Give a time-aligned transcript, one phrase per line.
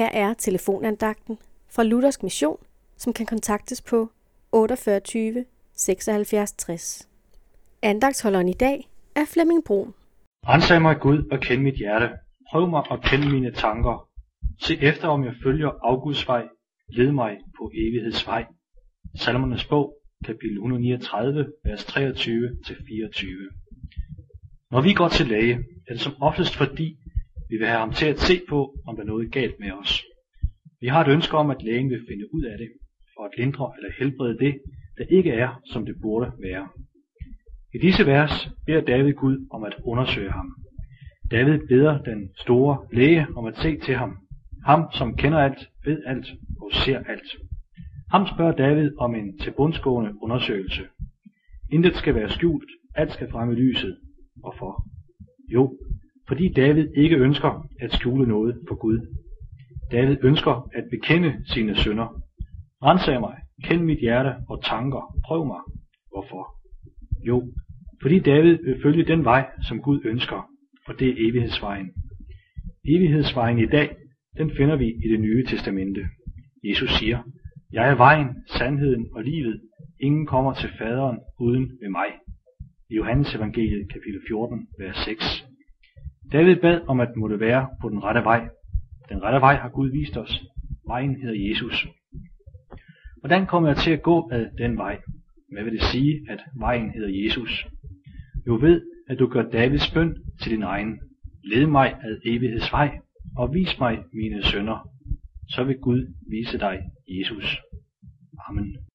[0.00, 1.38] Her er telefonandagten
[1.74, 2.56] fra Luthersk Mission,
[2.96, 4.10] som kan kontaktes på
[4.52, 5.44] 48
[5.76, 7.08] 76 60.
[7.82, 9.94] Andagtsholderen i dag er Flemming Brun.
[10.46, 12.08] Ansag mig Gud og kend mit hjerte.
[12.50, 14.08] Prøv mig og kend mine tanker.
[14.62, 16.48] Se efter om jeg følger Augusts vej.
[16.88, 18.44] Led mig på evighedsvej.
[19.16, 19.94] Salmernes bog,
[20.24, 21.96] kapitel 139, vers 23-24.
[24.70, 25.54] Når vi går til læge,
[25.88, 26.96] er det som oftest fordi,
[27.50, 30.04] vi vil have ham til at se på, om der er noget galt med os.
[30.80, 32.68] Vi har et ønske om, at lægen vil finde ud af det,
[33.16, 34.54] for at lindre eller helbrede det,
[34.98, 36.68] der ikke er, som det burde være.
[37.74, 40.54] I disse vers beder David Gud om at undersøge ham.
[41.30, 44.16] David beder den store læge om at se til ham.
[44.66, 46.26] Ham, som kender alt, ved alt
[46.60, 47.36] og ser alt.
[48.10, 50.82] Ham spørger David om en tilbundsgående undersøgelse.
[51.72, 53.96] Intet skal være skjult, alt skal frem i lyset.
[54.36, 54.86] Hvorfor?
[55.52, 55.78] Jo,
[56.30, 58.98] fordi David ikke ønsker at skjule noget for Gud.
[59.92, 62.08] David ønsker at bekende sine sønder.
[62.82, 65.60] Rensag mig, kend mit hjerte og tanker, prøv mig.
[66.12, 66.42] Hvorfor?
[67.26, 67.52] Jo,
[68.02, 70.48] fordi David vil følge den vej, som Gud ønsker,
[70.86, 71.90] og det er evighedsvejen.
[72.84, 73.96] Evighedsvejen i dag,
[74.38, 76.00] den finder vi i det nye testamente.
[76.64, 77.18] Jesus siger,
[77.72, 79.60] jeg er vejen, sandheden og livet.
[80.00, 82.08] Ingen kommer til faderen uden ved mig.
[82.90, 85.46] I Johannes evangeliet kapitel 14, vers 6.
[86.32, 88.48] David bad om at måtte være på den rette vej.
[89.08, 90.44] Den rette vej har Gud vist os.
[90.86, 91.88] Vejen hedder Jesus.
[93.20, 95.00] Hvordan kommer jeg til at gå ad den vej?
[95.52, 97.66] Hvad vil det sige, at vejen hedder Jesus?
[98.46, 101.00] Jo ved, at du gør Davids bøn til din egen.
[101.44, 102.98] Led mig ad evighedsvej,
[103.36, 104.88] og vis mig mine sønder.
[105.48, 107.60] Så vil Gud vise dig Jesus.
[108.48, 108.89] Amen.